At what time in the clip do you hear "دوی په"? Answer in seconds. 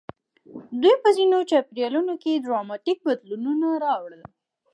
0.81-1.09